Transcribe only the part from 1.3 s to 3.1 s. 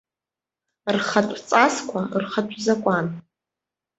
ҵасқәа, рхатә закәан.